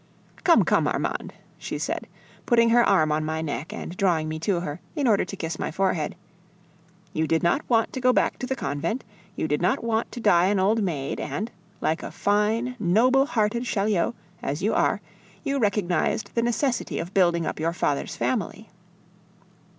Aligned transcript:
"Come, 0.43 0.63
come, 0.65 0.87
Armande," 0.87 1.33
she 1.59 1.77
said, 1.77 2.07
putting 2.47 2.71
her 2.71 2.83
arm 2.83 3.11
on 3.11 3.23
my 3.23 3.43
neck 3.43 3.71
and 3.71 3.95
drawing 3.95 4.27
me 4.27 4.39
to 4.39 4.61
her, 4.61 4.81
in 4.95 5.07
order 5.07 5.23
to 5.23 5.35
kiss 5.35 5.59
my 5.59 5.69
forehead, 5.69 6.15
"you 7.13 7.27
did 7.27 7.43
not 7.43 7.61
want 7.69 7.93
to 7.93 8.01
go 8.01 8.11
back 8.11 8.39
to 8.39 8.47
the 8.47 8.55
convent, 8.55 9.03
you 9.35 9.47
did 9.47 9.61
not 9.61 9.83
want 9.83 10.11
to 10.11 10.19
die 10.19 10.45
an 10.47 10.59
old 10.59 10.81
maid, 10.81 11.19
and, 11.19 11.51
like 11.81 12.01
a 12.01 12.09
fine, 12.09 12.75
noble 12.79 13.27
hearted 13.27 13.65
Chaulieu, 13.65 14.13
as 14.41 14.63
you 14.63 14.73
are, 14.73 15.01
you 15.43 15.59
recognized 15.59 16.33
the 16.33 16.41
necessity 16.41 16.97
of 16.97 17.13
building 17.13 17.45
up 17.45 17.59
your 17.59 17.71
father's 17.71 18.15
family. 18.15 18.69